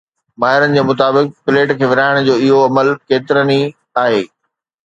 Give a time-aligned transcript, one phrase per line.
[0.41, 3.61] ماهرن جي مطابق، پليٽ کي ورهائڻ جو اهو عمل ڪيترن ئي
[4.07, 4.21] آهي